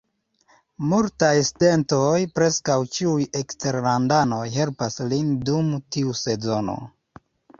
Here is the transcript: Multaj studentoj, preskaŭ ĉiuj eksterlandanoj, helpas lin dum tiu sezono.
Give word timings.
Multaj 0.93 1.33
studentoj, 1.49 2.15
preskaŭ 2.39 2.77
ĉiuj 2.95 3.27
eksterlandanoj, 3.41 4.41
helpas 4.57 4.97
lin 5.13 5.29
dum 5.51 5.71
tiu 5.97 6.17
sezono. 6.25 6.79